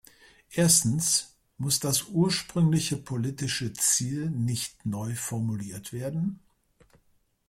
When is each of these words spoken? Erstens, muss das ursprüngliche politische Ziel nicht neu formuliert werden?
Erstens, 0.49 1.35
muss 1.59 1.79
das 1.79 2.07
ursprüngliche 2.07 2.97
politische 2.97 3.71
Ziel 3.73 4.31
nicht 4.31 4.83
neu 4.83 5.13
formuliert 5.13 5.93
werden? 5.93 6.39